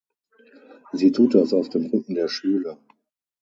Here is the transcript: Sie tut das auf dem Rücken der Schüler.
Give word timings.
Sie 0.93 1.11
tut 1.11 1.35
das 1.35 1.53
auf 1.53 1.69
dem 1.69 1.85
Rücken 1.85 2.15
der 2.15 2.27
Schüler. 2.27 2.79